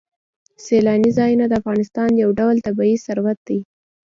سیلاني 0.65 1.09
ځایونه 1.17 1.45
د 1.47 1.53
افغانستان 1.61 2.09
یو 2.21 2.29
ډول 2.39 2.55
طبعي 2.65 2.95
ثروت 3.05 3.39
دی. 3.47 3.59